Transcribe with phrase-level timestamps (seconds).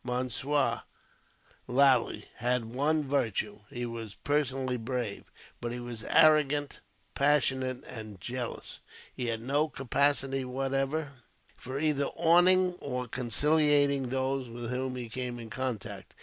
[0.03, 0.81] Monsieur
[1.67, 3.59] Lally had one virtue.
[3.69, 5.25] He was personally brave;
[5.61, 6.79] but he was arrogant,
[7.13, 8.79] passionate, and jealous.
[9.13, 11.21] He had no capacity, whatever,
[11.55, 16.15] for either awing or conciliating those with whom he came in contact.